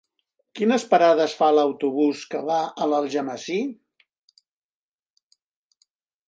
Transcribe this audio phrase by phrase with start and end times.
[0.59, 3.59] Quines parades fa l'autobús que va a Algemesí?